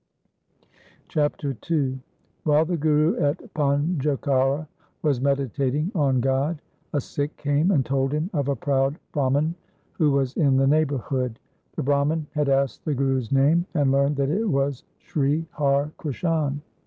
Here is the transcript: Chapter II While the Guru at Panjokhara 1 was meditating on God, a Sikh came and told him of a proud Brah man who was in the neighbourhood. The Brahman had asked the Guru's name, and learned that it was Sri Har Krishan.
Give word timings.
Chapter 1.09 1.55
II 1.69 1.99
While 2.43 2.65
the 2.65 2.75
Guru 2.75 3.19
at 3.19 3.37
Panjokhara 3.53 4.57
1 4.61 4.67
was 5.03 5.21
meditating 5.21 5.91
on 5.93 6.21
God, 6.21 6.59
a 6.91 6.99
Sikh 6.99 7.37
came 7.37 7.69
and 7.69 7.85
told 7.85 8.11
him 8.11 8.31
of 8.33 8.47
a 8.47 8.55
proud 8.55 8.97
Brah 9.13 9.31
man 9.31 9.53
who 9.91 10.09
was 10.09 10.35
in 10.35 10.57
the 10.57 10.65
neighbourhood. 10.65 11.37
The 11.75 11.83
Brahman 11.83 12.25
had 12.31 12.49
asked 12.49 12.83
the 12.83 12.95
Guru's 12.95 13.31
name, 13.31 13.67
and 13.75 13.91
learned 13.91 14.15
that 14.15 14.31
it 14.31 14.49
was 14.49 14.83
Sri 14.97 15.45
Har 15.51 15.91
Krishan. 15.99 16.61